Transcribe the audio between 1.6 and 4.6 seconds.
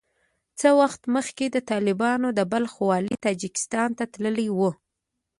طالبانو د بلخ والي تاجکستان ته تللی